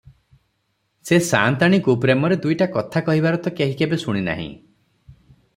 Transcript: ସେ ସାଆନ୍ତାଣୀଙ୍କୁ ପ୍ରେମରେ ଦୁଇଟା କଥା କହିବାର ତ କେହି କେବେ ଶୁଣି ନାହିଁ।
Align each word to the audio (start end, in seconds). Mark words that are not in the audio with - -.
ସେ 1.09 1.19
ସାଆନ୍ତାଣୀଙ୍କୁ 1.27 1.95
ପ୍ରେମରେ 2.05 2.37
ଦୁଇଟା 2.47 2.69
କଥା 2.79 3.05
କହିବାର 3.11 3.41
ତ 3.49 3.55
କେହି 3.61 3.79
କେବେ 3.83 4.01
ଶୁଣି 4.07 4.25
ନାହିଁ। 4.31 4.49